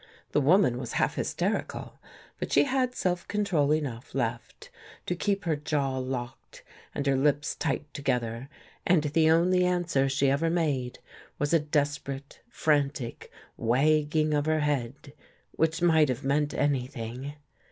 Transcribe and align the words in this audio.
The 0.31 0.41
woman 0.41 0.79
was 0.79 0.93
half 0.93 1.13
hysterical, 1.13 1.99
but 2.39 2.51
she 2.51 2.63
had 2.63 2.95
self 2.95 3.27
control 3.27 3.71
enough 3.71 4.15
left 4.15 4.71
to 5.05 5.15
keep 5.15 5.45
her 5.45 5.55
jaw 5.55 5.99
locked 5.99 6.63
and 6.95 7.05
her 7.05 7.15
lips 7.15 7.53
tight 7.53 7.93
together 7.93 8.49
and 8.83 9.03
the 9.03 9.29
only 9.29 9.63
answer 9.63 10.09
she 10.09 10.31
ever 10.31 10.49
made 10.49 10.97
was 11.37 11.53
a 11.53 11.59
desperate, 11.59 12.41
frantic 12.49 13.29
wagging 13.57 14.33
of 14.33 14.47
her 14.47 14.61
head, 14.61 15.13
which 15.51 15.83
might 15.83 16.09
have 16.09 16.23
meant 16.23 16.55
anything. 16.55 17.33